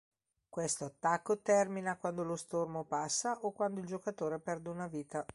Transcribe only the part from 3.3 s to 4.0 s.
o quando il